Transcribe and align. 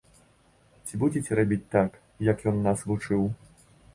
Ці 0.85 0.93
будзеце 1.03 1.31
рабіць 1.41 1.61
так, 1.77 2.01
як 2.31 2.43
ён 2.53 2.57
нас 2.71 2.79
вучыў? 2.93 3.21